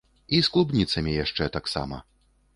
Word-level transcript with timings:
І 0.37 0.39
з 0.47 0.51
клубніцамі 0.55 1.15
яшчэ 1.19 1.51
таксама! 1.61 2.03